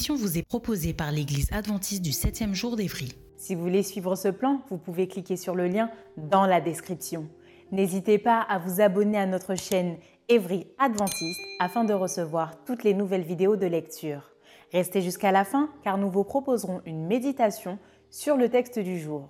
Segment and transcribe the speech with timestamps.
[0.00, 3.12] Émission vous est proposée par l'Église adventiste du 7e jour d'Évry.
[3.36, 7.28] Si vous voulez suivre ce plan, vous pouvez cliquer sur le lien dans la description.
[7.70, 9.98] N'hésitez pas à vous abonner à notre chaîne
[10.30, 14.30] Évry Adventiste afin de recevoir toutes les nouvelles vidéos de lecture.
[14.72, 19.28] Restez jusqu'à la fin car nous vous proposerons une méditation sur le texte du jour.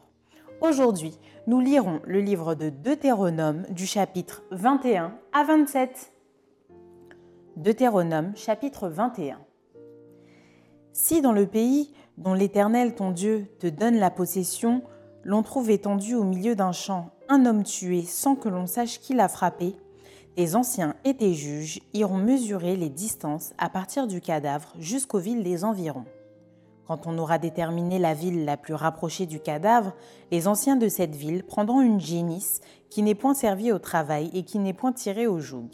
[0.60, 1.18] Aujourd'hui,
[1.48, 6.12] nous lirons le livre de Deutéronome du chapitre 21 à 27.
[7.56, 9.40] Deutéronome chapitre 21.
[10.92, 14.82] Si dans le pays dont l'Éternel ton Dieu te donne la possession,
[15.22, 19.14] l'on trouve étendu au milieu d'un champ un homme tué sans que l'on sache qui
[19.14, 19.76] l'a frappé,
[20.34, 25.44] tes anciens et tes juges iront mesurer les distances à partir du cadavre jusqu'aux villes
[25.44, 26.06] des environs.
[26.86, 29.92] Quand on aura déterminé la ville la plus rapprochée du cadavre,
[30.32, 34.42] les anciens de cette ville prendront une génisse qui n'est point servie au travail et
[34.42, 35.68] qui n'est point tirée au joug.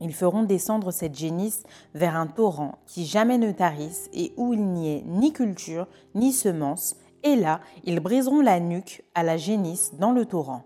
[0.00, 1.62] Ils feront descendre cette génisse
[1.94, 6.32] vers un torrent qui jamais ne tarisse et où il n'y ait ni culture ni
[6.32, 10.64] semence, et là ils briseront la nuque à la génisse dans le torrent.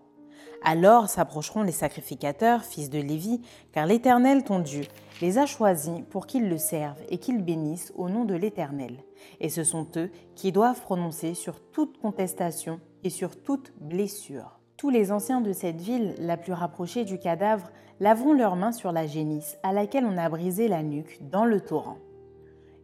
[0.63, 3.41] Alors s'approcheront les sacrificateurs, fils de Lévi,
[3.73, 4.83] car l'Éternel ton Dieu
[5.23, 9.03] les a choisis pour qu'ils le servent et qu'ils bénissent au nom de l'Éternel.
[9.41, 14.60] Et ce sont eux qui doivent prononcer sur toute contestation et sur toute blessure.
[14.81, 17.69] Tous les anciens de cette ville, la plus rapprochée du cadavre,
[18.01, 21.61] laveront leurs mains sur la génisse à laquelle on a brisé la nuque dans le
[21.61, 21.99] torrent.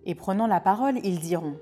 [0.05, 1.55] Et prenant la parole, ils diront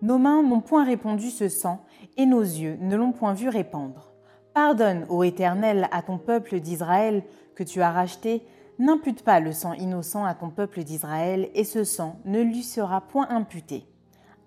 [0.00, 1.84] Nos mains n'ont point répandu ce sang,
[2.16, 4.12] et nos yeux ne l'ont point vu répandre.
[4.54, 7.24] Pardonne, ô Éternel, à ton peuple d'Israël
[7.56, 8.44] que tu as racheté,
[8.78, 13.00] n'impute pas le sang innocent à ton peuple d'Israël, et ce sang ne lui sera
[13.00, 13.88] point imputé.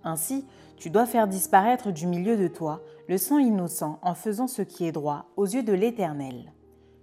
[0.05, 0.45] Ainsi,
[0.77, 4.85] tu dois faire disparaître du milieu de toi le sang innocent en faisant ce qui
[4.85, 6.53] est droit aux yeux de l'Éternel.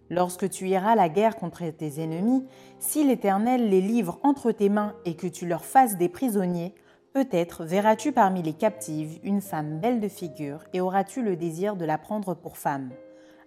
[0.09, 2.45] Lorsque tu iras la guerre contre tes ennemis,
[2.79, 6.75] si l'Éternel les livre entre tes mains et que tu leur fasses des prisonniers,
[7.13, 11.85] peut-être verras-tu parmi les captives une femme belle de figure et auras-tu le désir de
[11.85, 12.91] la prendre pour femme.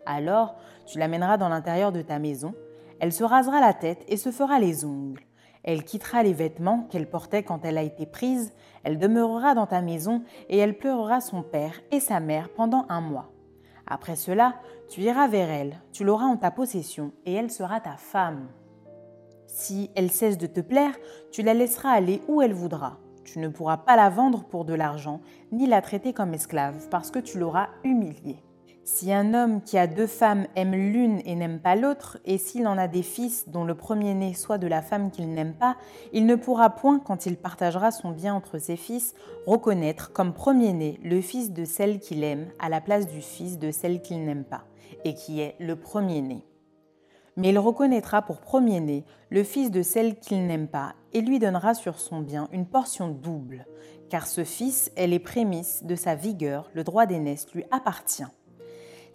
[0.05, 2.53] Alors tu l'amèneras dans l'intérieur de ta maison,
[2.99, 5.23] elle se rasera la tête et se fera les ongles.
[5.63, 8.53] Elle quittera les vêtements qu'elle portait quand elle a été prise,
[8.83, 12.99] elle demeurera dans ta maison et elle pleurera son père et sa mère pendant un
[12.99, 13.31] mois.
[13.87, 14.55] Après cela,
[14.89, 18.49] tu iras vers elle, tu l'auras en ta possession et elle sera ta femme.
[19.47, 20.95] Si elle cesse de te plaire,
[21.31, 22.97] tu la laisseras aller où elle voudra.
[23.23, 27.09] Tu ne pourras pas la vendre pour de l'argent, ni la traiter comme esclave, parce
[27.09, 28.43] que tu l'auras humiliée.
[28.85, 32.67] Si un homme qui a deux femmes aime l'une et n'aime pas l'autre, et s'il
[32.67, 35.77] en a des fils dont le premier-né soit de la femme qu'il n'aime pas,
[36.11, 39.13] il ne pourra point, quand il partagera son bien entre ses fils,
[39.47, 43.71] reconnaître comme premier-né le fils de celle qu'il aime à la place du fils de
[43.71, 44.65] celle qu'il n'aime pas,
[45.05, 46.45] et qui est le premier-né.
[47.37, 51.73] Mais il reconnaîtra pour premier-né le fils de celle qu'il n'aime pas, et lui donnera
[51.73, 53.65] sur son bien une portion double,
[54.09, 58.27] car ce fils est les prémices de sa vigueur, le droit d'aînesse lui appartient.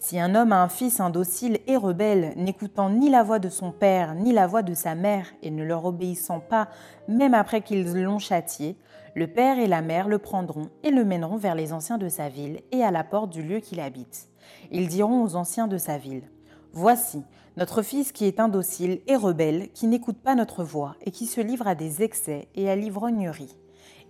[0.00, 3.72] Si un homme a un fils indocile et rebelle, n'écoutant ni la voix de son
[3.72, 6.68] père ni la voix de sa mère et ne leur obéissant pas,
[7.08, 8.76] même après qu'ils l'ont châtié,
[9.16, 12.28] le père et la mère le prendront et le mèneront vers les anciens de sa
[12.28, 14.28] ville et à la porte du lieu qu'il habite.
[14.70, 16.30] Ils diront aux anciens de sa ville
[16.72, 17.24] Voici,
[17.56, 21.40] notre fils qui est indocile et rebelle, qui n'écoute pas notre voix et qui se
[21.40, 23.58] livre à des excès et à l'ivrognerie.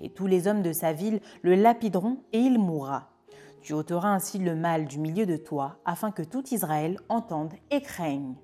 [0.02, 3.08] Et tous les hommes de sa ville le lapideront et il mourra.
[3.68, 7.82] Tu ôteras ainsi le mal du milieu de toi, afin que tout Israël entende et
[7.82, 8.34] craigne.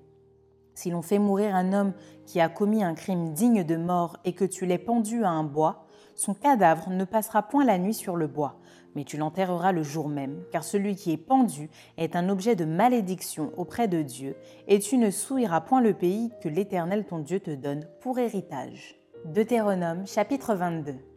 [0.75, 1.93] Si l'on fait mourir un homme
[2.27, 5.43] qui a commis un crime digne de mort et que tu l'aies pendu à un
[5.43, 8.59] bois, son cadavre ne passera point la nuit sur le bois,
[8.93, 12.65] mais tu l'enterreras le jour même, car celui qui est pendu est un objet de
[12.65, 14.35] malédiction auprès de Dieu,
[14.67, 19.01] et tu ne souilleras point le pays que l'Éternel ton Dieu te donne pour héritage.
[19.25, 21.14] Deutéronome chapitre 22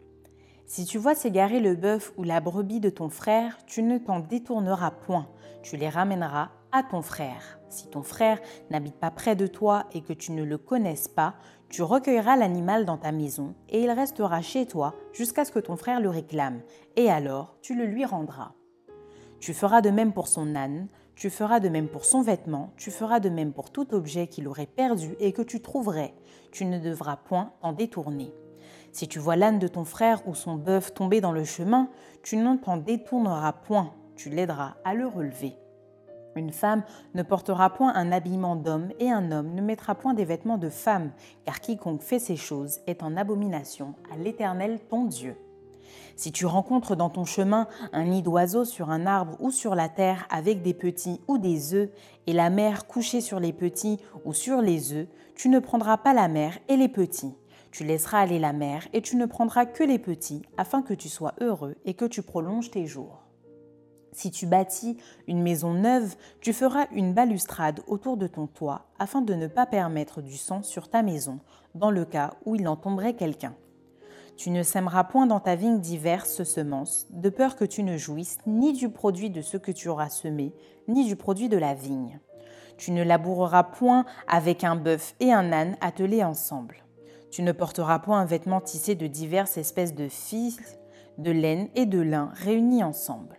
[0.69, 4.21] si tu vois s'égarer le bœuf ou la brebis de ton frère, tu ne t'en
[4.21, 5.27] détourneras point,
[5.63, 7.59] tu les ramèneras à ton frère.
[7.71, 8.39] Si ton frère
[8.71, 11.37] n'habite pas près de toi et que tu ne le connaisses pas,
[11.71, 15.77] tu recueilleras l'animal dans ta maison et il restera chez toi jusqu'à ce que ton
[15.77, 16.61] frère le réclame,
[16.97, 18.53] et alors tu le lui rendras.
[19.41, 22.91] Tu feras de même pour son âne, tu feras de même pour son vêtement, tu
[22.91, 26.15] feras de même pour tout objet qu'il aurait perdu et que tu trouverais.
[26.53, 28.35] Tu ne devras point en détourner.
[28.93, 31.89] Si tu vois l'âne de ton frère ou son bœuf tomber dans le chemin,
[32.23, 35.55] tu n'en t'en détourneras point, tu l'aideras à le relever.
[36.35, 40.25] Une femme ne portera point un habillement d'homme et un homme ne mettra point des
[40.25, 41.11] vêtements de femme,
[41.45, 45.37] car quiconque fait ces choses est en abomination à l'Éternel ton Dieu.
[46.17, 49.89] Si tu rencontres dans ton chemin un nid d'oiseau sur un arbre ou sur la
[49.89, 51.91] terre avec des petits ou des œufs,
[52.27, 56.13] et la mère couchée sur les petits ou sur les œufs, tu ne prendras pas
[56.13, 57.35] la mère et les petits.
[57.71, 61.09] Tu laisseras aller la mère et tu ne prendras que les petits, afin que tu
[61.09, 63.25] sois heureux et que tu prolonges tes jours.
[64.13, 69.21] Si tu bâtis une maison neuve, tu feras une balustrade autour de ton toit afin
[69.21, 71.41] de ne pas permettre du sang sur ta maison
[71.75, 73.55] dans le cas où il en tomberait quelqu'un.
[74.37, 78.39] Tu ne sèmeras point dans ta vigne diverses semences, de peur que tu ne jouisses
[78.47, 80.55] ni du produit de ce que tu auras semé,
[80.87, 82.21] ni du produit de la vigne.
[82.77, 86.77] Tu ne laboureras point avec un bœuf et un âne attelés ensemble.
[87.31, 90.79] Tu ne porteras point un vêtement tissé de diverses espèces de fils,
[91.19, 93.37] de laine et de lin réunis ensemble.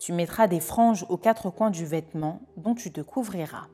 [0.00, 3.68] Tu mettras des franges aux quatre coins du vêtement dont tu te couvriras.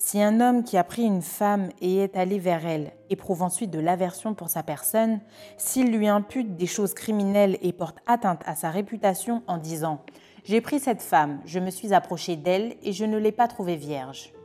[0.00, 3.72] Si un homme qui a pris une femme et est allé vers elle éprouve ensuite
[3.72, 5.18] de l'aversion pour sa personne,
[5.56, 10.04] s'il lui impute des choses criminelles et porte atteinte à sa réputation en disant⁇
[10.44, 13.74] J'ai pris cette femme, je me suis approché d'elle et je ne l'ai pas trouvée
[13.74, 14.32] vierge⁇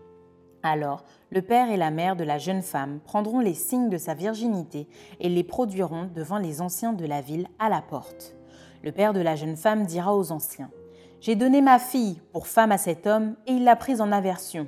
[0.64, 4.14] alors le père et la mère de la jeune femme prendront les signes de sa
[4.14, 4.88] virginité
[5.20, 8.36] et les produiront devant les anciens de la ville à la porte.
[8.84, 10.70] Le père de la jeune femme dira aux anciens
[11.24, 14.68] j'ai donné ma fille pour femme à cet homme et il l'a prise en aversion.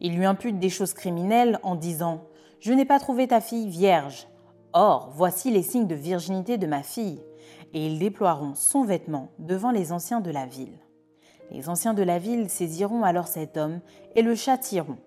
[0.00, 2.24] Il lui impute des choses criminelles en disant
[2.58, 4.26] Je n'ai pas trouvé ta fille vierge.
[4.72, 7.22] Or, voici les signes de virginité de ma fille.
[7.72, 10.76] Et ils déploieront son vêtement devant les anciens de la ville.
[11.52, 13.78] Les anciens de la ville saisiront alors cet homme
[14.16, 14.98] et le châtieront.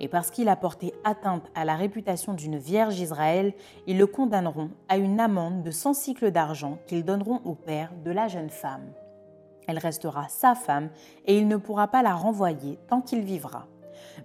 [0.00, 3.52] Et parce qu'il a porté atteinte à la réputation d'une vierge Israël,
[3.86, 8.10] ils le condamneront à une amende de 100 cycles d'argent qu'ils donneront au père de
[8.10, 8.92] la jeune femme
[9.70, 10.90] elle restera sa femme
[11.26, 13.66] et il ne pourra pas la renvoyer tant qu'il vivra.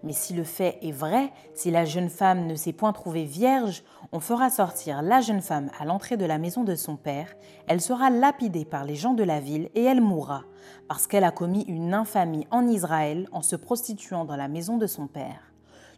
[0.03, 3.83] Mais si le fait est vrai, si la jeune femme ne s'est point trouvée vierge,
[4.11, 7.33] on fera sortir la jeune femme à l'entrée de la maison de son père,
[7.67, 10.43] elle sera lapidée par les gens de la ville et elle mourra,
[10.87, 14.87] parce qu'elle a commis une infamie en Israël en se prostituant dans la maison de
[14.87, 15.54] son père.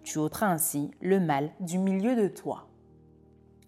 [0.07, 2.69] Tu ôteras ainsi le mal du milieu de toi.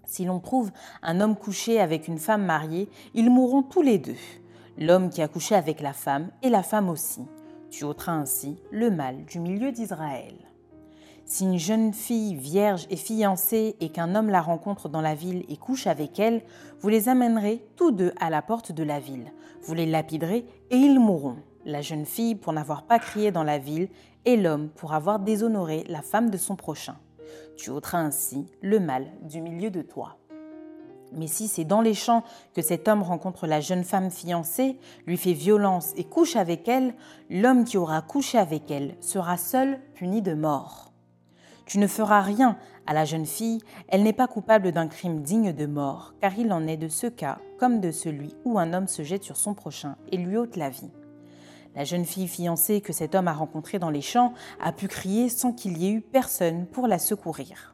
[0.05, 0.71] Si l'on trouve
[1.01, 4.15] un homme couché avec une femme mariée, ils mourront tous les deux
[4.77, 7.27] l'homme qui a couché avec la femme et la femme aussi.
[7.71, 10.33] Tu ôteras ainsi le mal du milieu d'Israël.
[11.25, 15.43] Si une jeune fille vierge est fiancée et qu'un homme la rencontre dans la ville
[15.49, 16.41] et couche avec elle,
[16.79, 19.33] vous les amènerez tous deux à la porte de la ville.
[19.63, 21.35] Vous les lapiderez et ils mourront.
[21.65, 23.89] La jeune fille pour n'avoir pas crié dans la ville
[24.25, 26.95] et l'homme pour avoir déshonoré la femme de son prochain.
[27.57, 30.17] Tu ôteras ainsi le mal du milieu de toi.
[31.11, 32.23] Mais si c'est dans les champs
[32.53, 36.93] que cet homme rencontre la jeune femme fiancée, lui fait violence et couche avec elle,
[37.29, 40.93] l'homme qui aura couché avec elle sera seul puni de mort.
[41.65, 42.57] Tu ne feras rien
[42.87, 46.51] à la jeune fille, elle n'est pas coupable d'un crime digne de mort, car il
[46.51, 49.53] en est de ce cas comme de celui où un homme se jette sur son
[49.53, 50.89] prochain et lui ôte la vie.
[51.79, 55.29] La jeune fille fiancée que cet homme a rencontrée dans les champs a pu crier
[55.29, 57.73] sans qu'il y ait eu personne pour la secourir.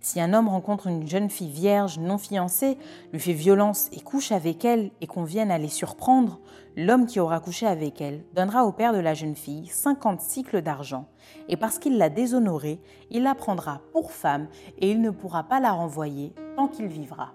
[0.00, 2.78] Si un homme rencontre une jeune fille vierge non fiancée,
[3.12, 6.38] lui fait violence et couche avec elle et qu'on vienne à les surprendre,
[6.76, 10.62] l'homme qui aura couché avec elle donnera au père de la jeune fille 50 cycles
[10.62, 11.08] d'argent,
[11.48, 12.80] et parce qu'il l'a déshonorée,
[13.10, 14.46] il la prendra pour femme
[14.78, 17.32] et il ne pourra pas la renvoyer tant qu'il vivra.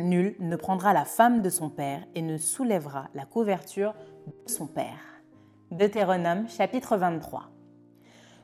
[0.00, 3.94] Nul ne prendra la femme de son père et ne soulèvera la couverture
[4.26, 5.09] de son père.
[5.70, 7.44] Deutéronome chapitre 23.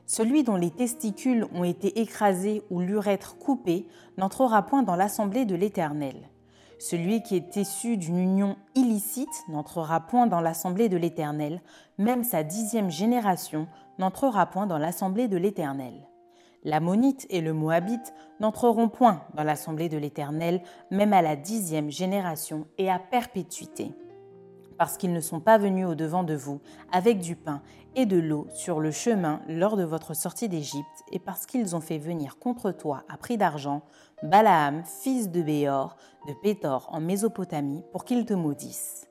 [0.05, 3.85] Celui dont les testicules ont été écrasés ou l'urètre coupé
[4.17, 6.15] n'entrera point dans l'assemblée de l'Éternel.
[6.79, 11.61] Celui qui est issu d'une union illicite n'entrera point dans l'assemblée de l'Éternel,
[11.97, 13.67] même sa dixième génération
[13.99, 16.07] n'entrera point dans l'assemblée de l'Éternel.
[16.63, 22.67] L'ammonite et le moabite n'entreront point dans l'assemblée de l'Éternel, même à la dixième génération
[22.77, 23.91] et à perpétuité
[24.77, 26.59] parce qu'ils ne sont pas venus au-devant de vous
[26.91, 27.61] avec du pain
[27.95, 31.81] et de l'eau sur le chemin lors de votre sortie d'Égypte, et parce qu'ils ont
[31.81, 33.81] fait venir contre toi à prix d'argent
[34.23, 35.95] Balaam, fils de Béor,
[36.27, 39.07] de Pétor en Mésopotamie, pour qu'il te maudisse.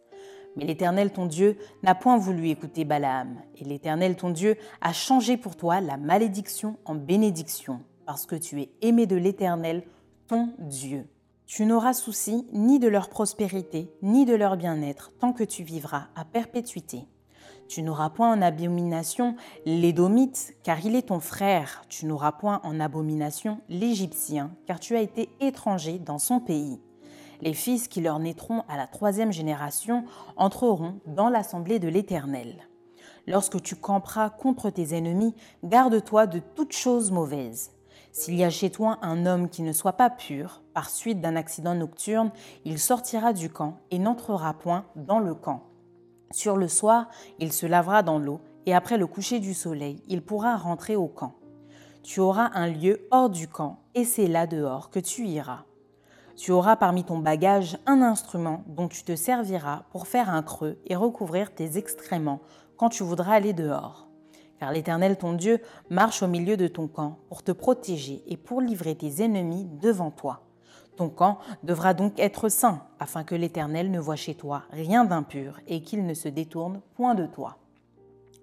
[0.56, 5.36] Mais l'Éternel ton Dieu n'a point voulu écouter Balaam, et l'Éternel ton Dieu a changé
[5.36, 9.82] pour toi la malédiction en bénédiction, parce que tu es aimé de l'Éternel
[10.28, 11.08] ton Dieu.
[11.46, 16.08] Tu n'auras souci ni de leur prospérité, ni de leur bien-être, tant que tu vivras
[16.16, 17.06] à perpétuité.
[17.68, 21.84] Tu n'auras point en abomination l'Édomite, car il est ton frère.
[21.88, 26.80] Tu n'auras point en abomination l'Égyptien, car tu as été étranger dans son pays.
[27.40, 30.04] Les fils qui leur naîtront à la troisième génération
[30.36, 32.68] entreront dans l'assemblée de l'Éternel.
[33.28, 37.75] Lorsque tu camperas contre tes ennemis, garde-toi de toute chose mauvaise.
[38.18, 41.36] S'il y a chez toi un homme qui ne soit pas pur, par suite d'un
[41.36, 42.30] accident nocturne,
[42.64, 45.64] il sortira du camp et n'entrera point dans le camp.
[46.30, 47.08] Sur le soir,
[47.40, 51.08] il se lavera dans l'eau, et après le coucher du soleil, il pourra rentrer au
[51.08, 51.34] camp.
[52.02, 55.64] Tu auras un lieu hors du camp, et c'est là dehors que tu iras.
[56.36, 60.78] Tu auras parmi ton bagage un instrument dont tu te serviras pour faire un creux
[60.86, 62.40] et recouvrir tes excréments
[62.78, 64.05] quand tu voudras aller dehors.
[64.58, 65.60] Car l'Éternel ton Dieu
[65.90, 70.10] marche au milieu de ton camp pour te protéger et pour livrer tes ennemis devant
[70.10, 70.42] toi.
[70.96, 75.60] Ton camp devra donc être saint, afin que l'Éternel ne voie chez toi rien d'impur
[75.66, 77.58] et qu'il ne se détourne point de toi.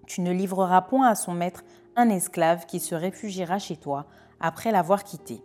[0.06, 1.64] Tu ne livreras point à son maître
[1.96, 4.06] un esclave qui se réfugiera chez toi
[4.40, 5.42] après l'avoir quitté.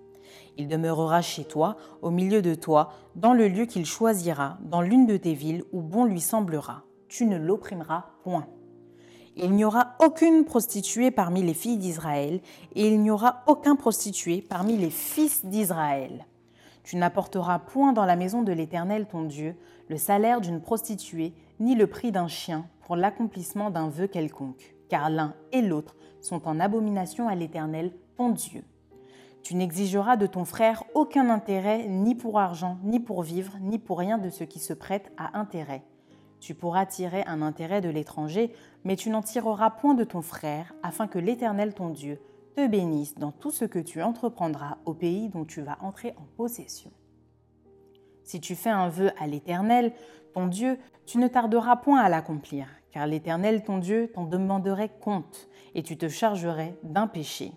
[0.58, 5.06] Il demeurera chez toi, au milieu de toi, dans le lieu qu'il choisira, dans l'une
[5.06, 6.82] de tes villes où bon lui semblera.
[7.08, 8.46] Tu ne l'opprimeras point.
[9.40, 12.40] Il n'y aura aucune prostituée parmi les filles d'Israël,
[12.74, 16.26] et il n'y aura aucun prostitué parmi les fils d'Israël.
[16.82, 19.54] Tu n'apporteras point dans la maison de l'Éternel ton Dieu
[19.88, 25.08] le salaire d'une prostituée, ni le prix d'un chien pour l'accomplissement d'un vœu quelconque, car
[25.08, 28.64] l'un et l'autre sont en abomination à l'Éternel ton Dieu.
[29.44, 34.00] Tu n'exigeras de ton frère aucun intérêt, ni pour argent, ni pour vivre, ni pour
[34.00, 35.84] rien de ce qui se prête à intérêt.
[36.40, 38.52] Tu pourras tirer un intérêt de l'étranger,
[38.84, 42.20] mais tu n'en tireras point de ton frère, afin que l'Éternel ton Dieu
[42.54, 46.24] te bénisse dans tout ce que tu entreprendras au pays dont tu vas entrer en
[46.36, 46.90] possession.
[48.24, 49.92] Si tu fais un vœu à l'Éternel,
[50.34, 55.48] ton Dieu, tu ne tarderas point à l'accomplir, car l'Éternel, ton Dieu, t'en demanderait compte,
[55.74, 57.52] et tu te chargerais d'un péché.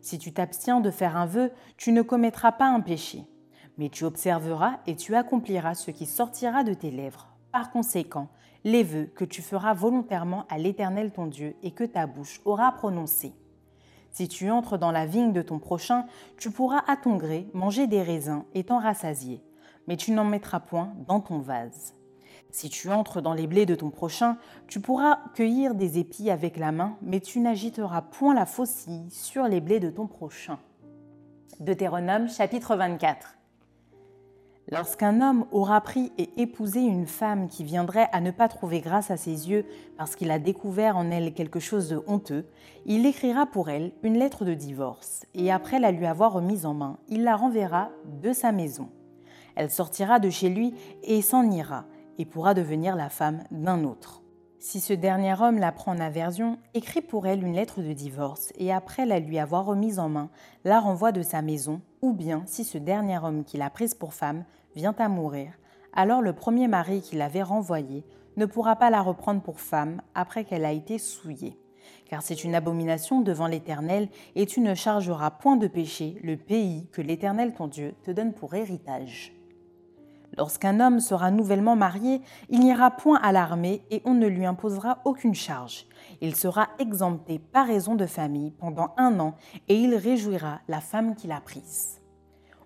[0.00, 3.24] Si tu t'abstiens de faire un vœu, tu ne commettras pas un péché,
[3.76, 7.29] mais tu observeras et tu accompliras ce qui sortira de tes lèvres.
[7.52, 8.28] Par conséquent,
[8.64, 12.72] les vœux que tu feras volontairement à l'Éternel ton Dieu et que ta bouche aura
[12.72, 13.34] prononcés.
[14.12, 16.06] Si tu entres dans la vigne de ton prochain,
[16.38, 19.42] tu pourras à ton gré manger des raisins et t'en rassasier,
[19.86, 21.94] mais tu n'en mettras point dans ton vase.
[22.52, 26.56] Si tu entres dans les blés de ton prochain, tu pourras cueillir des épis avec
[26.56, 30.58] la main, mais tu n'agiteras point la faucille sur les blés de ton prochain.
[31.60, 33.39] Deutéronome chapitre 24.
[34.72, 39.10] Lorsqu'un homme aura pris et épousé une femme qui viendrait à ne pas trouver grâce
[39.10, 42.46] à ses yeux parce qu'il a découvert en elle quelque chose de honteux,
[42.86, 46.74] il écrira pour elle une lettre de divorce, et après la lui avoir remise en
[46.74, 47.90] main, il la renverra
[48.22, 48.88] de sa maison.
[49.56, 50.72] Elle sortira de chez lui
[51.02, 51.84] et s'en ira,
[52.18, 54.22] et pourra devenir la femme d'un autre.
[54.60, 58.52] Si ce dernier homme la prend en aversion, écrit pour elle une lettre de divorce
[58.56, 60.28] et après la lui avoir remise en main,
[60.64, 64.12] la renvoie de sa maison, ou bien si ce dernier homme qui l'a prise pour
[64.12, 65.52] femme vient à mourir,
[65.92, 68.04] alors le premier mari qui l'avait renvoyée
[68.36, 71.58] ne pourra pas la reprendre pour femme après qu'elle a été souillée.
[72.06, 76.88] Car c'est une abomination devant l'Éternel, et tu ne chargeras point de péché le pays
[76.92, 79.32] que l'Éternel ton Dieu te donne pour héritage.
[80.38, 84.98] Lorsqu'un homme sera nouvellement marié, il n'ira point à l'armée et on ne lui imposera
[85.04, 85.86] aucune charge.
[86.20, 89.34] Il sera exempté par raison de famille pendant un an
[89.68, 91.99] et il réjouira la femme qu'il a prise.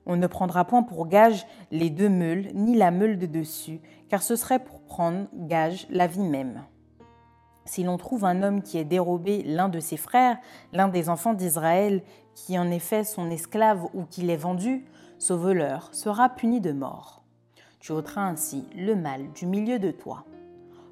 [0.07, 4.23] On ne prendra point pour gage les deux meules, ni la meule de dessus, car
[4.23, 6.63] ce serait pour prendre gage la vie même.
[7.65, 10.39] Si l'on trouve un homme qui ait dérobé l'un de ses frères,
[10.73, 12.03] l'un des enfants d'Israël,
[12.35, 14.85] qui en est fait son esclave ou qui l'ait vendu,
[15.19, 17.23] ce voleur sera puni de mort.
[17.81, 20.25] Tu ôteras ainsi le mal du milieu de toi.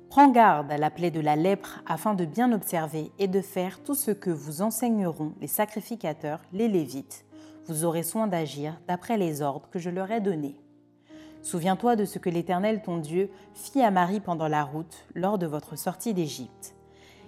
[0.09, 3.83] Prends garde à la plaie de la lèpre afin de bien observer et de faire
[3.83, 7.25] tout ce que vous enseigneront les sacrificateurs, les Lévites,
[7.67, 10.61] vous aurez soin d'agir d'après les ordres que je leur ai donnés.
[11.43, 15.47] Souviens-toi de ce que l'Éternel ton Dieu fit à Marie pendant la route lors de
[15.47, 16.77] votre sortie d'Égypte.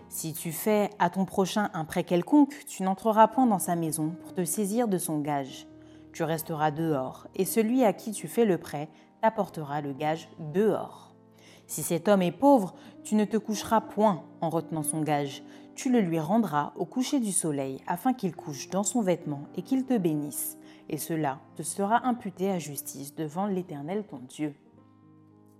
[0.09, 4.15] Si tu fais à ton prochain un prêt quelconque, tu n'entreras point dans sa maison
[4.23, 5.67] pour te saisir de son gage.
[6.13, 8.89] Tu resteras dehors, et celui à qui tu fais le prêt
[9.21, 11.13] t'apportera le gage dehors.
[11.67, 15.43] Si cet homme est pauvre, tu ne te coucheras point en retenant son gage
[15.75, 19.63] tu le lui rendras au coucher du soleil afin qu'il couche dans son vêtement et
[19.63, 24.55] qu'il te bénisse, et cela te sera imputé à justice devant l'Éternel ton Dieu.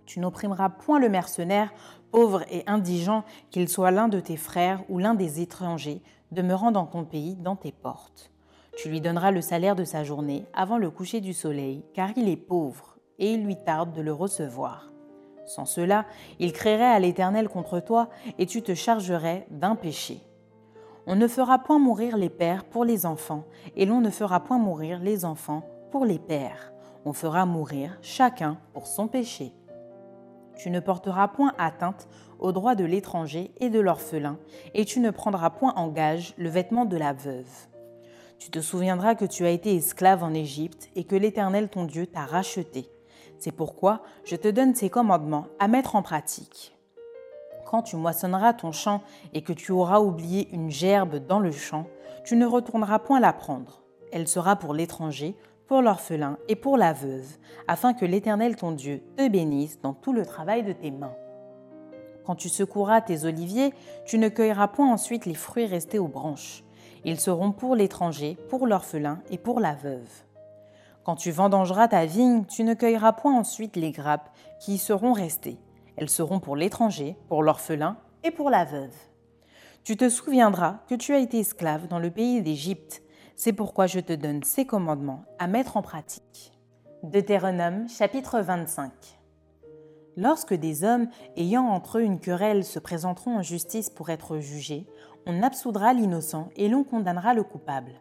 [0.07, 1.73] Tu n'opprimeras point le mercenaire,
[2.11, 6.87] pauvre et indigent, qu'il soit l'un de tes frères ou l'un des étrangers, demeurant dans
[6.87, 8.31] ton pays, dans tes portes.
[8.77, 12.29] Tu lui donneras le salaire de sa journée avant le coucher du soleil, car il
[12.29, 14.94] est pauvre, et il lui tarde de le recevoir.
[15.47, 16.07] Sans cela,
[16.39, 18.09] il créerait à l'Éternel contre toi,
[18.39, 20.21] et tu te chargerais d'un péché.
[21.07, 23.45] On ne fera point mourir les pères pour les enfants,
[23.77, 26.73] et l'on ne fera point mourir les enfants pour les pères.
[27.05, 29.53] On fera mourir chacun pour son péché.
[30.57, 32.09] Tu ne porteras point atteinte
[32.39, 34.39] aux droits de l'étranger et de l'orphelin,
[34.73, 37.51] et tu ne prendras point en gage le vêtement de la veuve.
[38.39, 42.07] Tu te souviendras que tu as été esclave en Égypte et que l'Éternel ton Dieu
[42.07, 42.89] t'a racheté.
[43.45, 46.75] C'est pourquoi je te donne ces commandements à mettre en pratique.
[47.67, 49.03] Quand tu moissonneras ton champ
[49.35, 51.85] et que tu auras oublié une gerbe dans le champ,
[52.25, 53.83] tu ne retourneras point la prendre.
[54.13, 55.37] Elle sera pour l'étranger,
[55.67, 57.37] pour l'orphelin et pour la veuve,
[57.69, 61.15] afin que l'Éternel ton Dieu te bénisse dans tout le travail de tes mains.
[62.25, 63.75] Quand tu secoueras tes oliviers,
[64.07, 66.65] tu ne cueilleras point ensuite les fruits restés aux branches.
[67.05, 70.09] Ils seront pour l'étranger, pour l'orphelin et pour la veuve.
[71.05, 75.13] Quand tu vendangeras ta vigne, tu ne cueilleras point ensuite les grappes qui y seront
[75.13, 75.59] restées.
[75.97, 78.95] Elles seront pour l'étranger, pour l'orphelin et pour la veuve.
[79.85, 83.03] Tu te souviendras que tu as été esclave dans le pays d'Égypte.
[83.37, 86.53] C'est pourquoi je te donne ces commandements à mettre en pratique.
[87.03, 88.91] Deutéronome chapitre 25
[90.17, 94.87] Lorsque des hommes ayant entre eux une querelle se présenteront en justice pour être jugés,
[95.27, 98.01] on absoudra l'innocent et l'on condamnera le coupable.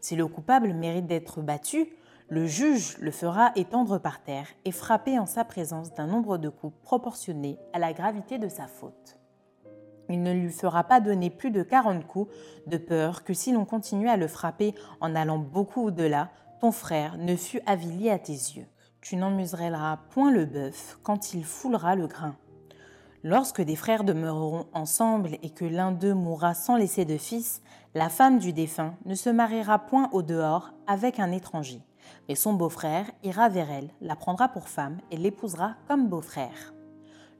[0.00, 1.88] Si le coupable mérite d'être battu,
[2.32, 6.48] le juge le fera étendre par terre et frapper en sa présence d'un nombre de
[6.48, 9.18] coups proportionné à la gravité de sa faute.
[10.08, 12.32] Il ne lui fera pas donner plus de 40 coups,
[12.66, 16.30] de peur que si l'on continuait à le frapper en allant beaucoup au-delà,
[16.62, 18.66] ton frère ne fût avili à tes yeux.
[19.02, 22.34] Tu n'en muselleras point le bœuf quand il foulera le grain.
[23.22, 27.60] Lorsque des frères demeureront ensemble et que l'un d'eux mourra sans laisser de fils,
[27.94, 31.82] la femme du défunt ne se mariera point au dehors avec un étranger
[32.28, 36.72] mais son beau-frère ira vers elle, la prendra pour femme et l'épousera comme beau-frère.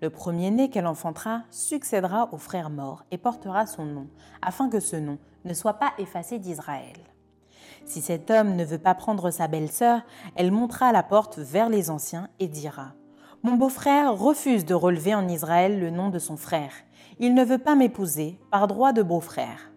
[0.02, 4.08] Le premier-né qu'elle enfantera succédera au frère mort et portera son nom,
[4.42, 6.96] afin que ce nom ne soit pas effacé d'Israël.
[7.84, 10.02] Si cet homme ne veut pas prendre sa belle-sœur,
[10.34, 12.94] elle montera la porte vers les anciens et dira
[13.42, 16.72] Mon beau-frère refuse de relever en Israël le nom de son frère.
[17.20, 19.70] Il ne veut pas m'épouser par droit de beau-frère.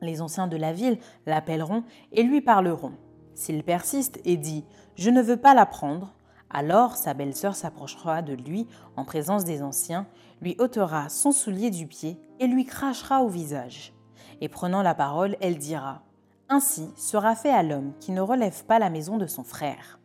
[0.00, 2.92] Les anciens de la ville l'appelleront et lui parleront.
[3.34, 4.64] S'il persiste et dit
[4.96, 6.14] Je ne veux pas la prendre,
[6.50, 8.66] alors sa belle-sœur s'approchera de lui
[8.96, 10.06] en présence des anciens,
[10.40, 13.94] lui ôtera son soulier du pied et lui crachera au visage.
[14.40, 16.02] Et prenant la parole, elle dira
[16.48, 20.00] Ainsi sera fait à l'homme qui ne relève pas la maison de son frère.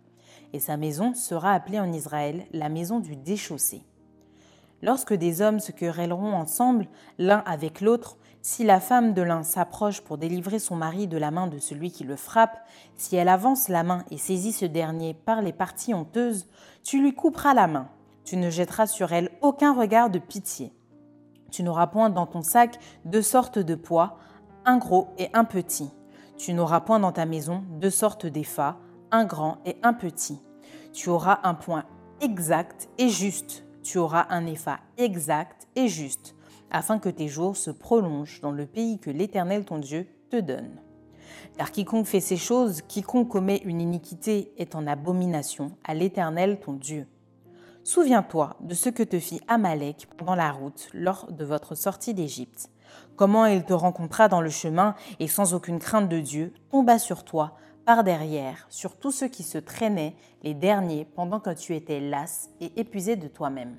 [0.54, 3.84] Et sa maison sera appelée en Israël la maison du déchaussé.
[4.82, 10.02] Lorsque des hommes se querelleront ensemble, l'un avec l'autre, si la femme de l'un s'approche
[10.02, 12.60] pour délivrer son mari de la main de celui qui le frappe,
[12.96, 16.48] si elle avance la main et saisit ce dernier par les parties honteuses,
[16.84, 17.90] tu lui couperas la main.
[18.24, 20.72] Tu ne jetteras sur elle aucun regard de pitié.
[21.50, 24.20] Tu n'auras point dans ton sac deux sortes de poids,
[24.64, 25.90] un gros et un petit.
[26.38, 28.78] Tu n'auras point dans ta maison deux sortes d'effats,
[29.10, 30.40] un grand et un petit.
[30.94, 31.86] Tu auras un point
[32.22, 33.66] exact et juste.
[33.82, 36.35] Tu auras un effa exact et juste
[36.72, 40.82] afin que tes jours se prolongent dans le pays que l'Éternel ton Dieu te donne.
[41.58, 46.74] Car quiconque fait ces choses, quiconque commet une iniquité est en abomination à l'Éternel ton
[46.74, 47.08] Dieu.
[47.84, 52.72] Souviens-toi de ce que te fit Amalek pendant la route lors de votre sortie d'Égypte,
[53.16, 57.24] comment il te rencontra dans le chemin et sans aucune crainte de Dieu tomba sur
[57.24, 62.00] toi par derrière, sur tous ceux qui se traînaient, les derniers, pendant que tu étais
[62.00, 63.76] las et épuisé de toi-même.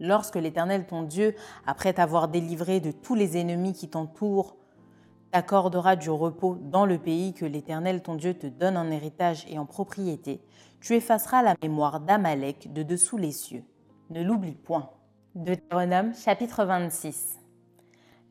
[0.00, 1.34] Lorsque l'Éternel ton Dieu,
[1.66, 4.56] après t'avoir délivré de tous les ennemis qui t'entourent,
[5.32, 9.58] t'accordera du repos dans le pays que l'Éternel ton Dieu te donne en héritage et
[9.58, 10.40] en propriété,
[10.80, 13.64] tu effaceras la mémoire d'Amalek de dessous les cieux.
[14.10, 14.90] Ne l'oublie point.
[15.34, 17.38] Deutéronome chapitre 26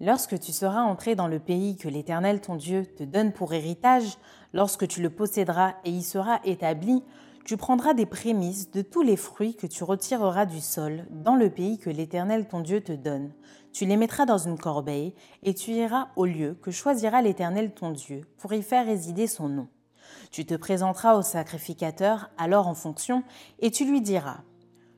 [0.01, 4.17] Lorsque tu seras entré dans le pays que l'Éternel ton Dieu te donne pour héritage,
[4.53, 7.03] lorsque tu le posséderas et y seras établi,
[7.45, 11.51] tu prendras des prémices de tous les fruits que tu retireras du sol dans le
[11.51, 13.31] pays que l'Éternel ton Dieu te donne.
[13.71, 17.91] Tu les mettras dans une corbeille et tu iras au lieu que choisira l'Éternel ton
[17.91, 19.67] Dieu pour y faire résider son nom.
[20.31, 23.23] Tu te présenteras au sacrificateur alors en fonction
[23.59, 24.39] et tu lui diras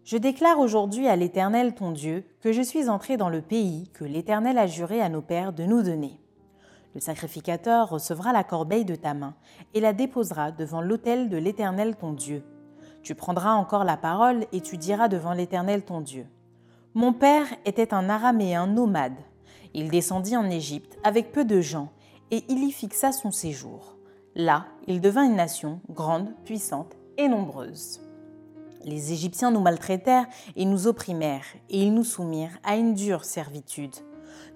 [0.05, 4.05] Je déclare aujourd'hui à l'Éternel ton Dieu que je suis entré dans le pays que
[4.05, 6.21] l'Éternel a juré à nos pères de nous donner.
[6.97, 9.35] Le sacrificateur recevra la corbeille de ta main
[9.75, 12.43] et la déposera devant l'autel de l'Éternel ton Dieu.
[13.03, 16.25] Tu prendras encore la parole et tu diras devant l'Éternel ton Dieu.
[16.95, 19.19] Mon père était un araméen nomade.
[19.75, 21.91] Il descendit en Égypte avec peu de gens
[22.31, 23.95] et il y fixa son séjour.
[24.33, 28.01] Là, il devint une nation grande, puissante et nombreuse.
[28.83, 33.93] Les Égyptiens nous maltraitèrent et nous opprimèrent, et ils nous soumirent à une dure servitude.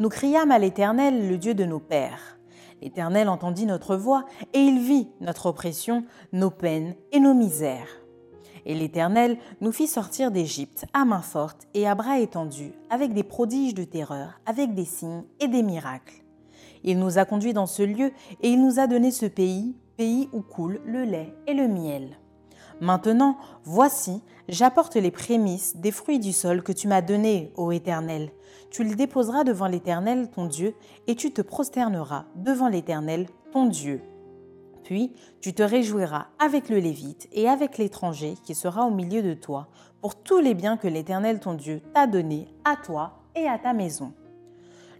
[0.01, 2.39] Nous criâmes à l'Éternel, le Dieu de nos pères.
[2.81, 8.01] L'Éternel entendit notre voix, et il vit notre oppression, nos peines et nos misères.
[8.65, 13.21] Et l'Éternel nous fit sortir d'Égypte à main forte et à bras étendus, avec des
[13.21, 16.23] prodiges de terreur, avec des signes et des miracles.
[16.83, 18.11] Il nous a conduits dans ce lieu
[18.41, 22.17] et il nous a donné ce pays, pays où coule le lait et le miel.
[22.81, 28.31] Maintenant, voici, j'apporte les prémices des fruits du sol que tu m'as donnés, ô Éternel.
[28.71, 30.73] Tu les déposeras devant l'Éternel, ton Dieu,
[31.05, 34.01] et tu te prosterneras devant l'Éternel, ton Dieu.
[34.83, 39.35] Puis tu te réjouiras avec le Lévite et avec l'étranger qui sera au milieu de
[39.35, 39.67] toi
[40.01, 43.73] pour tous les biens que l'Éternel ton Dieu t'a donnés à toi et à ta
[43.73, 44.11] maison.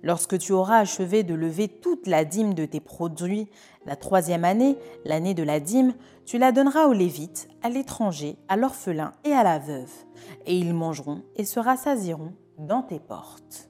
[0.03, 3.47] Lorsque tu auras achevé de lever toute la dîme de tes produits,
[3.85, 5.93] la troisième année, l'année de la dîme,
[6.25, 9.91] tu la donneras aux Lévites, à l'étranger, à l'orphelin et à la veuve,
[10.45, 13.69] et ils mangeront et se rassasieront dans tes portes.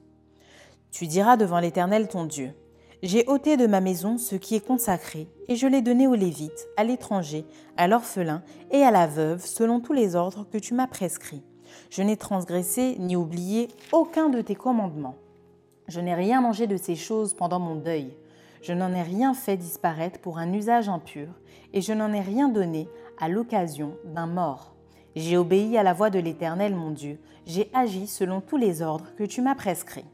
[0.90, 2.54] Tu diras devant l'Éternel ton Dieu,
[3.02, 6.68] j'ai ôté de ma maison ce qui est consacré, et je l'ai donné aux Lévites,
[6.76, 7.44] à l'étranger,
[7.76, 11.42] à l'orphelin et à la veuve, selon tous les ordres que tu m'as prescrits.
[11.90, 15.16] Je n'ai transgressé ni oublié aucun de tes commandements.
[15.92, 18.16] Je n'ai rien mangé de ces choses pendant mon deuil.
[18.62, 21.28] Je n'en ai rien fait disparaître pour un usage impur,
[21.74, 22.88] et je n'en ai rien donné
[23.20, 24.74] à l'occasion d'un mort.
[25.16, 29.14] J'ai obéi à la voix de l'Éternel mon Dieu, j'ai agi selon tous les ordres
[29.16, 30.06] que tu m'as prescrits.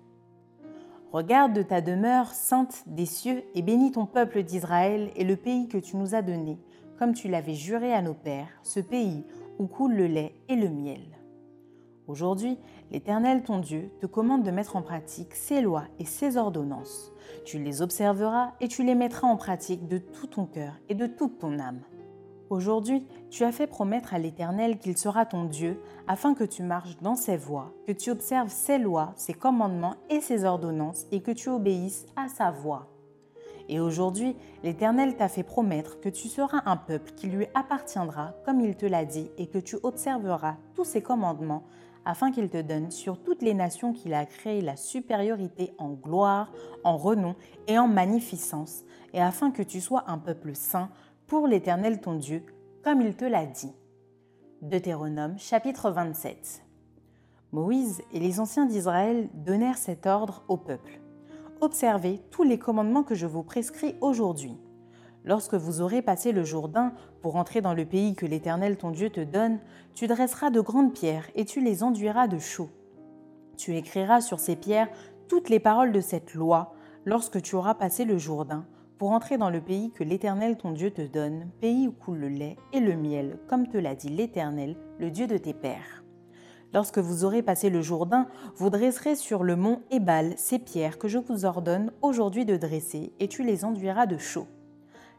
[1.13, 5.69] Regarde de ta demeure sainte des cieux et bénis ton peuple d'Israël et le pays
[5.69, 6.59] que tu nous as donné,
[6.99, 9.23] comme tu l'avais juré à nos pères, ce pays
[9.61, 11.19] où coule le lait et le miel.
[12.09, 12.59] Aujourd'hui,
[12.91, 17.13] l'Éternel ton Dieu te commande de mettre en pratique ses lois et ses ordonnances.
[17.45, 21.07] Tu les observeras et tu les mettras en pratique de tout ton cœur et de
[21.07, 21.81] toute ton âme.
[22.51, 26.97] Aujourd'hui, tu as fait promettre à l'Éternel qu'il sera ton Dieu, afin que tu marches
[27.03, 31.31] dans ses voies, que tu observes ses lois, ses commandements et ses ordonnances, et que
[31.31, 32.89] tu obéisses à sa voix.
[33.69, 38.61] Et aujourd'hui, l'Éternel t'a fait promettre que tu seras un peuple qui lui appartiendra, comme
[38.61, 41.65] il te l'a dit, et que tu observeras tous ses commandements,
[42.09, 46.51] afin qu'il te donne sur toutes les nations qu'il a créées la supériorité en gloire,
[46.83, 50.89] en renom et en magnificence, et afin que tu sois un peuple saint,
[51.27, 52.43] pour l'Éternel ton Dieu,
[52.83, 53.75] comme il te l'a dit.
[54.63, 56.65] Deutéronome chapitre 27.
[57.53, 61.03] Moïse et les anciens d'Israël donnèrent cet ordre au peuple.
[61.61, 64.57] Observez tous les commandements que je vous prescris aujourd'hui.
[65.25, 69.11] Lorsque vous aurez passé le Jourdain pour entrer dans le pays que l'Éternel ton Dieu
[69.11, 69.59] te donne,
[69.95, 72.71] tu dresseras de grandes pierres et tu les enduiras de chaux.
[73.57, 74.89] Tu écriras sur ces pierres
[75.29, 76.73] toutes les paroles de cette loi
[77.05, 78.67] lorsque tu auras passé le Jourdain
[78.99, 82.29] pour entrer dans le pays que l'Éternel ton Dieu te donne, pays où coule le
[82.29, 86.03] lait et le miel, comme te l'a dit l'Éternel, le Dieu de tes pères.
[86.75, 88.27] Lorsque vous aurez passé le Jourdain,
[88.57, 93.13] vous dresserez sur le mont Ébal ces pierres que je vous ordonne aujourd'hui de dresser,
[93.21, 94.49] et tu les enduiras de chaux.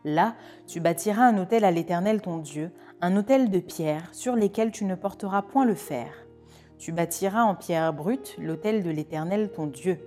[0.05, 0.35] Là,
[0.67, 4.85] tu bâtiras un autel à l'Éternel ton Dieu, un autel de pierres sur lesquelles tu
[4.85, 6.07] ne porteras point le fer.
[6.77, 9.99] Tu bâtiras en pierre brute l'autel de l'Éternel ton Dieu.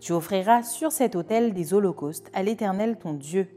[0.00, 3.48] Tu offriras sur cet autel des holocaustes à l'Éternel ton Dieu.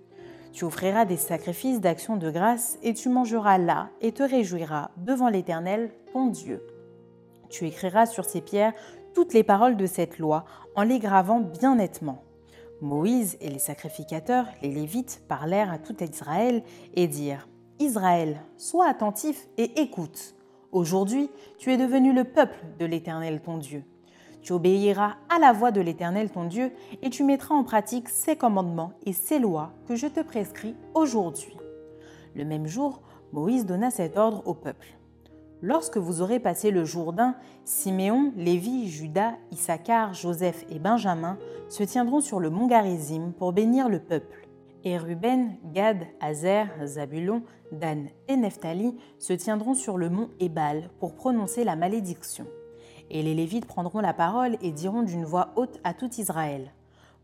[0.51, 5.29] Tu offriras des sacrifices d'action de grâce et tu mangeras là et te réjouiras devant
[5.29, 6.65] l'Éternel ton Dieu.
[7.49, 8.73] Tu écriras sur ces pierres
[9.13, 12.23] toutes les paroles de cette loi en les gravant bien nettement.
[12.81, 16.63] Moïse et les sacrificateurs, les Lévites, parlèrent à tout Israël
[16.93, 17.47] et dirent
[17.79, 20.35] Israël, sois attentif et écoute.
[20.71, 23.83] Aujourd'hui, tu es devenu le peuple de l'Éternel ton Dieu.
[24.41, 28.35] Tu obéiras à la voix de l'Éternel ton Dieu et tu mettras en pratique ses
[28.35, 31.57] commandements et ses lois que je te prescris aujourd'hui.
[32.35, 33.01] Le même jour,
[33.33, 34.98] Moïse donna cet ordre au peuple.
[35.61, 42.21] Lorsque vous aurez passé le Jourdain, Siméon, Lévi, Judas, Issachar, Joseph et Benjamin se tiendront
[42.21, 44.47] sur le mont Garizim pour bénir le peuple.
[44.85, 47.43] Et Ruben, Gad, Azer, Zabulon,
[47.73, 52.45] Dan et Nephtali se tiendront sur le mont Ébal pour prononcer la malédiction.
[53.09, 56.71] Et les Lévites prendront la parole et diront d'une voix haute à tout Israël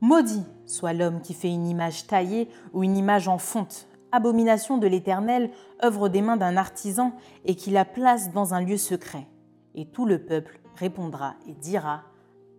[0.02, 4.88] Maudit soit l'homme qui fait une image taillée ou une image en fonte, abomination de
[4.88, 5.52] l'Éternel,
[5.84, 7.14] œuvre des mains d'un artisan,
[7.46, 9.28] et qui la place dans un lieu secret.
[9.76, 12.04] Et tout le peuple répondra et dira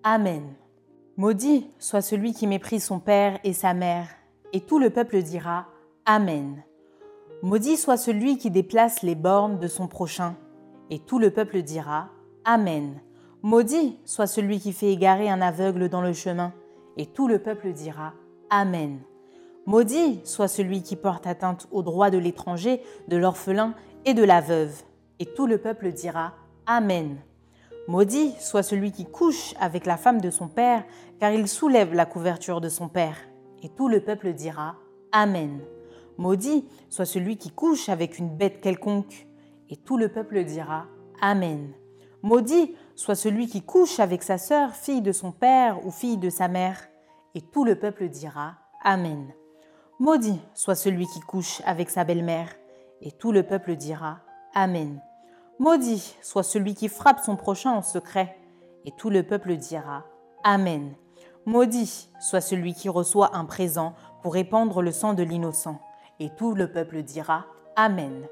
[0.05, 0.45] Amen.
[1.17, 4.09] Maudit soit celui qui méprise son père et sa mère,
[4.53, 5.67] et tout le peuple dira
[6.05, 6.63] Amen.
[7.43, 10.37] Maudit soit celui qui déplace les bornes de son prochain.
[10.91, 12.09] Et tout le peuple dira
[12.45, 13.01] Amen.
[13.43, 16.53] Maudit soit celui qui fait égarer un aveugle dans le chemin.
[16.97, 18.15] Et tout le peuple dira
[18.51, 19.01] Amen.
[19.67, 23.75] Maudit soit celui qui porte atteinte aux droits de l'étranger, de l'orphelin
[24.05, 24.85] et de la veuve.
[25.19, 26.35] Et tout le peuple dira
[26.67, 27.17] Amen.
[27.89, 30.85] Maudit soit celui qui couche avec la femme de son père,
[31.19, 33.17] car il soulève la couverture de son père.
[33.61, 34.77] Et tout le peuple dira
[35.11, 35.59] Amen.
[36.17, 39.27] Maudit soit celui qui couche avec une bête quelconque.
[39.69, 40.87] Et tout le peuple dira
[41.21, 41.73] Amen.
[42.23, 46.31] Maudit soit celui qui couche avec sa sœur, fille de son père ou fille de
[46.31, 46.87] sa mère.
[47.35, 49.27] Et tout le peuple dira Amen.
[49.99, 52.51] Maudit soit celui qui couche avec sa belle-mère.
[53.01, 54.21] Et tout le peuple dira
[54.55, 55.01] Amen.
[55.59, 58.37] Maudit soit celui qui frappe son prochain en secret.
[58.85, 60.05] Et tout le peuple dira
[60.45, 60.95] Amen.
[61.47, 65.81] Maudit soit celui qui reçoit un présent pour répandre le sang de l'innocent.
[66.21, 68.29] Et tout le peuple dira Amen.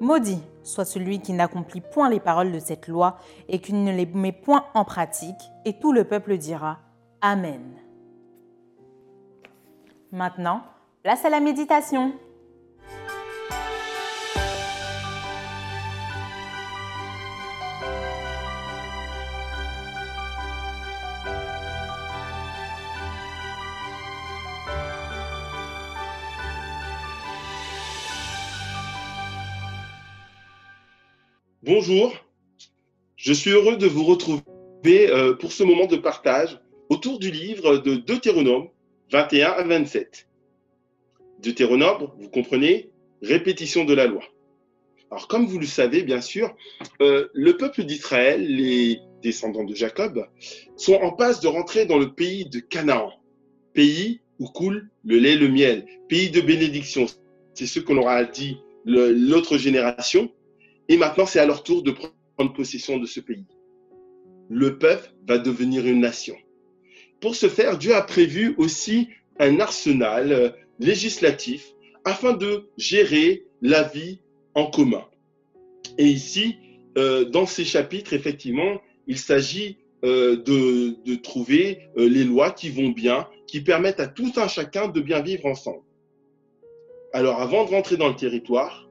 [0.00, 4.06] Maudit soit celui qui n'accomplit point les paroles de cette loi et qui ne les
[4.06, 5.52] met point en pratique.
[5.64, 6.80] Et tout le peuple dira
[7.20, 7.62] Amen.
[10.10, 10.62] Maintenant,
[11.04, 12.14] place à la méditation.
[31.62, 32.14] Bonjour,
[33.16, 34.42] je suis heureux de vous retrouver
[35.10, 38.70] euh, pour ce moment de partage autour du livre de Deutéronome
[39.10, 40.28] 21 à 27.
[41.42, 42.90] Deutéronome, vous comprenez,
[43.22, 44.22] répétition de la loi.
[45.10, 46.54] Alors comme vous le savez bien sûr,
[47.00, 50.26] euh, le peuple d'Israël, les descendants de Jacob,
[50.76, 53.12] sont en passe de rentrer dans le pays de Canaan,
[53.72, 57.06] pays où coule le lait et le miel, pays de bénédiction.
[57.54, 60.30] C'est ce qu'on aura dit l'autre génération,
[60.88, 63.46] et maintenant, c'est à leur tour de prendre possession de ce pays.
[64.50, 66.36] Le peuple va devenir une nation.
[67.20, 71.72] Pour ce faire, Dieu a prévu aussi un arsenal euh, législatif
[72.04, 74.20] afin de gérer la vie
[74.54, 75.04] en commun.
[75.98, 76.56] Et ici,
[76.98, 82.90] euh, dans ces chapitres, effectivement, il s'agit euh, de, de, trouver les lois qui vont
[82.90, 85.82] bien, qui permettent à tout un chacun de bien vivre ensemble.
[87.12, 88.88] Alors, avant de rentrer dans le territoire,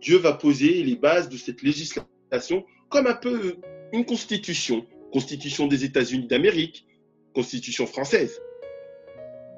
[0.00, 3.56] Dieu va poser les bases de cette législation comme un peu
[3.92, 6.86] une constitution, constitution des États-Unis d'Amérique,
[7.34, 8.40] constitution française.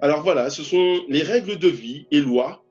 [0.04, 2.62] Alors voilà, ce sont les règles de vie et lois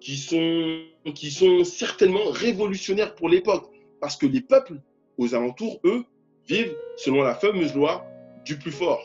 [0.00, 0.82] qui sont,
[1.14, 3.70] qui sont certainement révolutionnaires pour l'époque,
[4.02, 4.82] parce que les peuples
[5.16, 6.04] aux alentours, eux,
[6.46, 8.04] vivent selon la fameuse loi
[8.44, 9.02] du plus fort.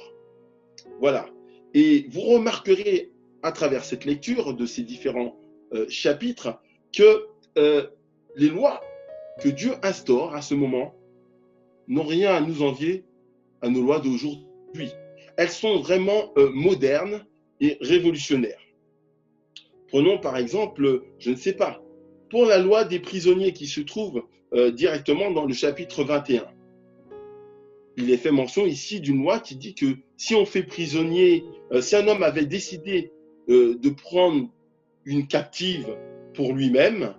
[0.99, 1.25] Voilà.
[1.73, 3.13] Et vous remarquerez
[3.43, 5.37] à travers cette lecture de ces différents
[5.71, 6.59] euh, chapitres
[6.91, 7.87] que euh,
[8.35, 8.81] les lois
[9.39, 10.95] que Dieu instaure à ce moment
[11.87, 13.05] n'ont rien à nous envier
[13.61, 14.91] à nos lois d'aujourd'hui.
[15.37, 17.25] Elles sont vraiment euh, modernes
[17.59, 18.61] et révolutionnaires.
[19.87, 21.81] Prenons par exemple, je ne sais pas,
[22.29, 26.47] pour la loi des prisonniers qui se trouve euh, directement dans le chapitre 21.
[27.97, 31.81] Il est fait mention ici d'une loi qui dit que si on fait prisonnier, euh,
[31.81, 33.11] si un homme avait décidé
[33.47, 34.47] de prendre
[35.05, 35.97] une captive
[36.35, 37.15] pour lui-même,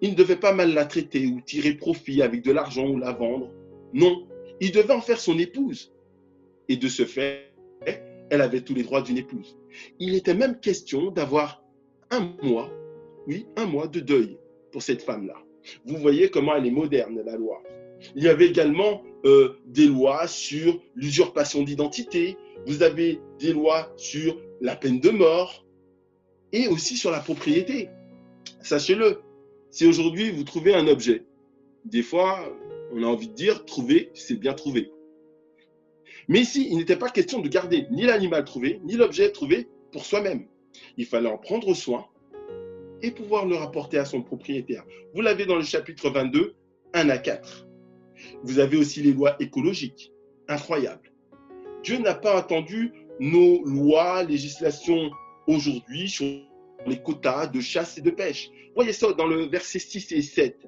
[0.00, 3.12] il ne devait pas mal la traiter ou tirer profit avec de l'argent ou la
[3.12, 3.50] vendre.
[3.92, 4.26] Non,
[4.60, 5.92] il devait en faire son épouse.
[6.68, 7.52] Et de ce fait,
[8.30, 9.58] elle avait tous les droits d'une épouse.
[9.98, 11.62] Il était même question d'avoir
[12.10, 12.70] un mois,
[13.26, 14.38] oui, un mois de deuil
[14.72, 15.36] pour cette femme-là.
[15.84, 17.62] Vous voyez comment elle est moderne, la loi.
[18.16, 22.36] Il y avait également euh, des lois sur l'usurpation d'identité.
[22.66, 25.66] Vous avez des lois sur la peine de mort
[26.52, 27.88] et aussi sur la propriété.
[28.62, 29.20] Sachez-le,
[29.70, 31.24] si aujourd'hui vous trouvez un objet,
[31.84, 32.40] des fois,
[32.92, 34.90] on a envie de dire trouver, c'est bien trouvé.
[36.30, 40.04] Mais ici, il n'était pas question de garder ni l'animal trouvé, ni l'objet trouvé pour
[40.06, 40.46] soi-même.
[40.96, 42.06] Il fallait en prendre soin
[43.02, 44.84] et pouvoir le rapporter à son propriétaire.
[45.12, 46.54] Vous l'avez dans le chapitre 22,
[46.94, 47.66] 1 à 4.
[48.44, 50.12] Vous avez aussi les lois écologiques.
[50.46, 51.10] Incroyable.
[51.82, 55.10] Dieu n'a pas attendu nos lois, législations
[55.48, 56.26] aujourd'hui sur
[56.86, 58.52] les quotas de chasse et de pêche.
[58.76, 60.60] Voyez ça dans le verset 6 et 7.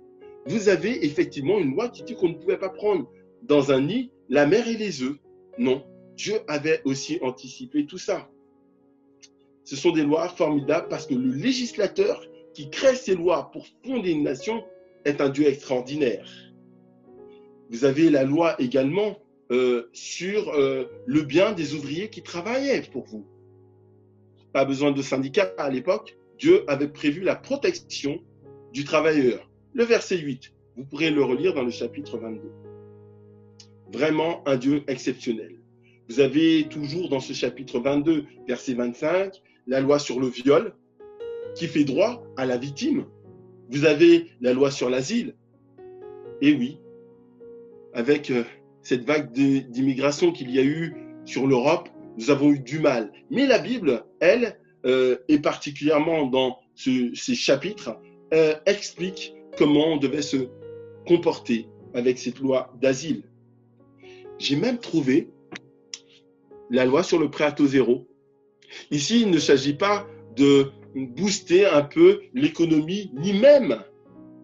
[0.46, 3.08] Vous avez effectivement une loi qui dit qu'on ne pouvait pas prendre
[3.42, 5.18] dans un nid la mer et les œufs.
[5.58, 5.84] Non,
[6.16, 8.28] Dieu avait aussi anticipé tout ça.
[9.64, 14.10] Ce sont des lois formidables parce que le législateur qui crée ces lois pour fonder
[14.10, 14.64] une nation
[15.04, 16.28] est un Dieu extraordinaire.
[17.70, 19.18] Vous avez la loi également
[19.50, 23.26] euh, sur euh, le bien des ouvriers qui travaillaient pour vous
[24.52, 28.20] pas besoin de syndicats à l'époque, Dieu avait prévu la protection
[28.72, 29.48] du travailleur.
[29.74, 32.71] Le verset 8, vous pourrez le relire dans le chapitre 22.
[33.92, 35.56] Vraiment un Dieu exceptionnel.
[36.08, 40.74] Vous avez toujours dans ce chapitre 22, verset 25, la loi sur le viol
[41.54, 43.04] qui fait droit à la victime.
[43.70, 45.34] Vous avez la loi sur l'asile.
[46.40, 46.78] Et oui,
[47.92, 48.44] avec euh,
[48.82, 53.12] cette vague d'immigration qu'il y a eu sur l'Europe, nous avons eu du mal.
[53.30, 57.96] Mais la Bible, elle, euh, et particulièrement dans ces chapitres,
[58.34, 60.48] euh, explique comment on devait se
[61.06, 63.22] comporter avec cette loi d'asile.
[64.42, 65.28] J'ai même trouvé
[66.68, 68.08] la loi sur le prêt à taux zéro.
[68.90, 73.84] Ici, il ne s'agit pas de booster un peu l'économie, ni même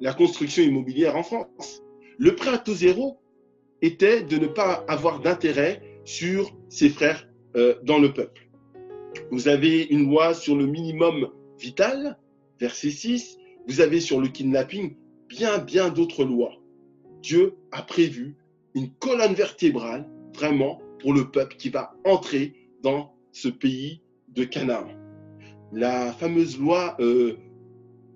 [0.01, 1.83] la construction immobilière en France.
[2.17, 3.19] Le prêt à taux zéro
[3.83, 8.49] était de ne pas avoir d'intérêt sur ses frères euh, dans le peuple.
[9.33, 12.17] Vous avez une loi sur le minimum vital,
[12.61, 13.37] verset 6.
[13.67, 14.95] Vous avez sur le kidnapping
[15.29, 16.55] bien, bien d'autres lois.
[17.21, 18.37] Dieu a prévu
[18.75, 24.89] une colonne vertébrale vraiment pour le peuple qui va entrer dans ce pays de Canaan.
[25.73, 27.37] La fameuse loi euh,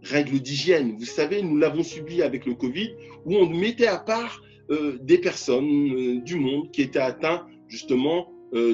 [0.02, 4.42] règle d'hygiène, vous savez, nous l'avons subi avec le Covid, où on mettait à part
[4.70, 8.28] euh, des personnes euh, du monde qui étaient atteintes justement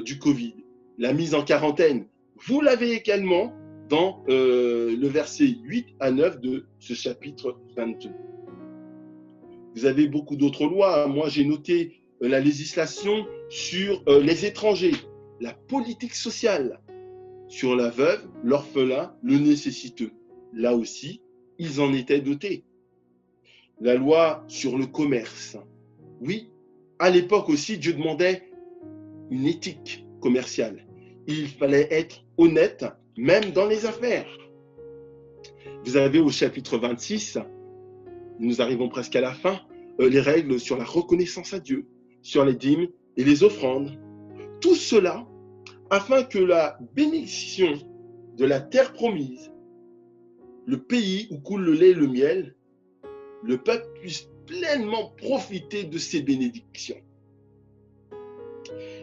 [0.05, 0.57] du Covid.
[0.99, 2.09] La mise en quarantaine,
[2.49, 3.55] vous l'avez également
[3.89, 8.11] dans le verset 8 à 9 de ce chapitre 22.
[9.79, 11.07] Vous avez beaucoup d'autres lois.
[11.07, 14.97] Moi, j'ai noté la législation sur les étrangers,
[15.41, 16.81] la politique sociale,
[17.47, 20.11] sur la veuve, l'orphelin, le nécessiteux.
[20.53, 21.23] Là aussi,
[21.61, 22.65] ils en étaient dotés.
[23.81, 25.57] La loi sur le commerce.
[26.21, 26.51] Oui,
[26.99, 28.51] à l'époque aussi, Dieu demandait
[29.31, 30.89] une éthique commerciale.
[31.29, 32.85] Il fallait être honnête,
[33.17, 34.27] même dans les affaires.
[35.85, 37.39] Vous avez au chapitre 26,
[38.39, 39.61] nous arrivons presque à la fin,
[40.01, 41.87] euh, les règles sur la reconnaissance à Dieu,
[42.23, 43.99] sur les dîmes et les offrandes.
[44.61, 45.27] Tout cela
[45.91, 47.73] afin que la bénédiction
[48.37, 49.53] de la terre promise,
[50.67, 52.55] le pays où coule le lait et le miel,
[53.43, 57.01] le peuple puisse pleinement profiter de ces bénédictions.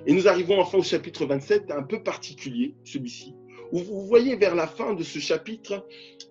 [0.06, 3.34] Et nous arrivons enfin au chapitre 27, un peu particulier, celui-ci,
[3.72, 5.88] où vous voyez vers la fin de ce chapitre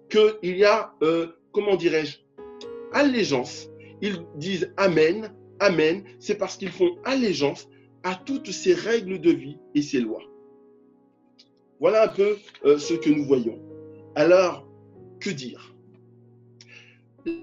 [0.08, 2.18] qu'il y a, euh, comment dirais-je,
[2.94, 3.68] allégeance.
[4.00, 5.30] Ils disent Amen,
[5.60, 7.68] Amen, c'est parce qu'ils font allégeance
[8.02, 10.22] à toutes ces règles de vie et ces lois.
[11.80, 13.58] Voilà un peu euh, ce que nous voyons.
[14.14, 14.66] Alors,
[15.20, 15.74] que dire?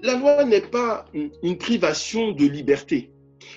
[0.02, 1.04] La loi n'est pas
[1.42, 3.10] une privation de liberté,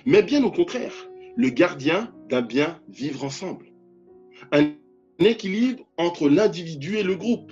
[0.06, 0.94] mais bien au contraire,
[1.36, 3.68] le gardien d'un bien vivre ensemble.
[4.52, 4.74] Un
[5.20, 7.52] équilibre entre l'individu et le groupe,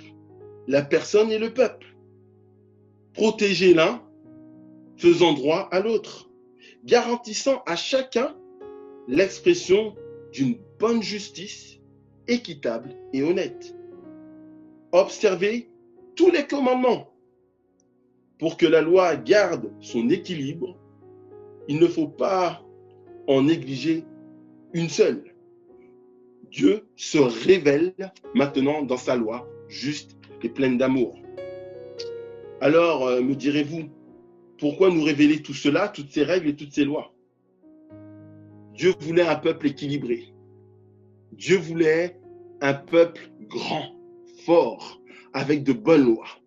[0.66, 1.96] la personne et le peuple.
[3.12, 4.02] Protéger l'un,
[4.96, 6.30] faisant droit à l'autre,
[6.84, 8.36] garantissant à chacun
[9.08, 9.94] l'expression
[10.32, 11.78] d'une bonne justice
[12.28, 13.76] équitable et honnête.
[14.92, 15.68] Observez
[16.16, 17.10] tous les commandements.
[18.38, 20.76] Pour que la loi garde son équilibre,
[21.68, 22.62] il ne faut pas
[23.26, 24.04] en négliger
[24.72, 25.34] une seule.
[26.50, 27.94] Dieu se révèle
[28.34, 31.18] maintenant dans sa loi, juste et pleine d'amour.
[32.60, 33.88] Alors, euh, me direz-vous,
[34.64, 37.12] pourquoi nous révéler tout cela, toutes ces règles et toutes ces lois?
[38.72, 40.32] Dieu voulait un peuple équilibré.
[41.32, 42.18] Dieu voulait
[42.62, 43.94] un peuple grand,
[44.46, 45.02] fort,
[45.34, 46.40] avec de bonnes lois.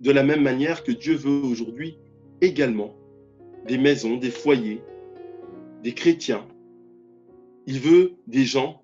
[0.00, 1.96] De la même manière que Dieu veut aujourd'hui
[2.40, 2.96] également
[3.68, 4.82] des maisons, des foyers,
[5.84, 6.48] des chrétiens.
[7.68, 8.82] Il veut des gens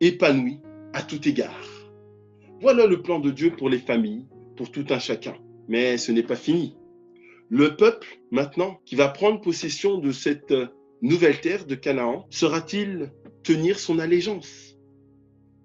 [0.00, 0.60] épanouis
[0.92, 1.66] à tout égard.
[2.60, 5.36] Voilà le plan de Dieu pour les familles, pour tout un chacun.
[5.68, 6.77] Mais ce n'est pas fini.
[7.50, 10.52] Le peuple, maintenant, qui va prendre possession de cette
[11.00, 13.10] nouvelle terre de Canaan, sera-t-il
[13.42, 14.76] tenir son allégeance?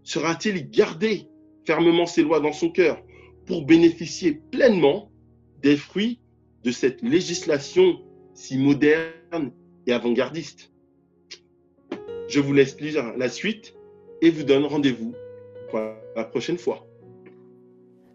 [0.03, 1.27] Sera-t-il garder
[1.65, 3.01] fermement ses lois dans son cœur
[3.45, 5.11] pour bénéficier pleinement
[5.61, 6.19] des fruits
[6.63, 8.01] de cette législation
[8.33, 9.51] si moderne
[9.85, 10.71] et avant-gardiste?
[12.29, 13.75] Je vous laisse lire la suite
[14.21, 15.13] et vous donne rendez-vous
[15.69, 15.81] pour
[16.15, 16.87] la prochaine fois.